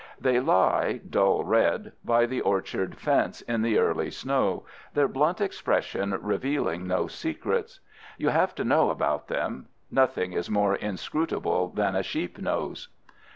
They 0.19 0.39
lie, 0.39 0.99
dull 1.07 1.43
red, 1.43 1.91
by 2.03 2.25
the 2.25 2.41
orchard 2.41 2.97
fence 2.97 3.41
in 3.41 3.61
the 3.61 3.77
early 3.77 4.09
snow, 4.09 4.65
their 4.95 5.07
blunt 5.07 5.39
expression 5.39 6.17
revealing 6.23 6.87
no 6.87 7.05
secrets. 7.05 7.81
You 8.17 8.29
have 8.29 8.55
to 8.55 8.63
know 8.63 8.89
about 8.89 9.27
them. 9.27 9.67
Nothing 9.91 10.33
is 10.33 10.49
more 10.49 10.73
inscrutable 10.73 11.67
than 11.67 11.95
a 11.95 12.01
sheep 12.01 12.39
nose. 12.39 12.87